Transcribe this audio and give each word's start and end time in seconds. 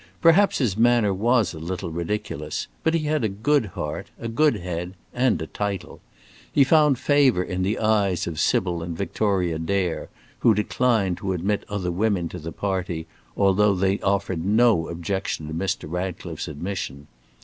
Perhaps 0.19 0.57
his 0.57 0.75
manner 0.75 1.13
was 1.13 1.53
a 1.53 1.59
little 1.59 1.91
ridiculous, 1.91 2.65
but 2.83 2.95
he 2.95 3.01
had 3.01 3.23
a 3.23 3.29
good 3.29 3.67
heart, 3.67 4.07
a 4.19 4.27
good 4.27 4.55
head, 4.55 4.95
and 5.13 5.39
a 5.39 5.45
title. 5.45 6.01
He 6.51 6.63
found 6.63 6.97
favour 6.97 7.43
in 7.43 7.61
the 7.61 7.77
eyes 7.77 8.25
of 8.25 8.39
Sybil 8.39 8.81
and 8.81 8.97
Victoria 8.97 9.59
Dare, 9.59 10.09
who 10.39 10.55
declined 10.55 11.17
to 11.17 11.33
admit 11.33 11.65
other 11.69 11.91
women 11.91 12.29
to 12.29 12.39
the 12.39 12.51
party, 12.51 13.05
although 13.37 13.75
they 13.75 13.99
offered 13.99 14.43
no 14.43 14.87
objection 14.89 15.47
to 15.47 15.53
Mr. 15.53 15.85
Ratcliffe's 15.87 16.47
admission. 16.47 17.05